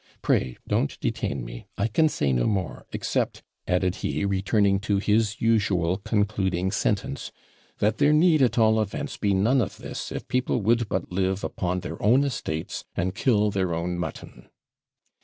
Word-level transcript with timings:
Pray 0.23 0.57
don't 0.67 0.99
detain 0.99 1.45
me 1.45 1.67
I 1.77 1.85
can 1.87 2.09
say 2.09 2.33
no 2.33 2.47
more 2.47 2.87
except,' 2.91 3.43
added 3.67 3.97
he, 3.97 4.25
returning 4.25 4.79
to 4.79 4.97
his 4.97 5.39
usual 5.39 5.97
concluding 5.99 6.71
sentence, 6.71 7.31
'that 7.77 7.99
there 7.99 8.11
need, 8.11 8.41
at 8.41 8.57
all 8.57 8.81
events, 8.81 9.17
be 9.17 9.35
none 9.35 9.61
of 9.61 9.77
this, 9.77 10.11
if 10.11 10.27
people 10.27 10.59
would 10.63 10.89
but 10.89 11.11
live 11.11 11.43
upon 11.43 11.81
their 11.81 12.01
own 12.01 12.23
estates, 12.23 12.83
and 12.97 13.13
kill 13.13 13.51
their 13.51 13.75
own 13.75 13.99
mutton.' 13.99 14.49